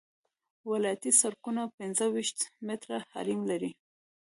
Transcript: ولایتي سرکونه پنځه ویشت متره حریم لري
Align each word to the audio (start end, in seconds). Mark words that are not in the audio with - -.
ولایتي 0.71 1.11
سرکونه 1.21 1.61
پنځه 1.77 2.05
ویشت 2.13 2.39
متره 2.67 2.97
حریم 3.11 3.41
لري 3.51 3.71